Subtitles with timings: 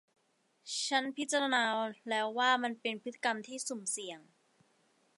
[0.85, 1.63] ฉันพิจารณา
[2.09, 4.19] แล้วว่ามันเป็นพฤติกรรมที่สุ่มเสี่ยง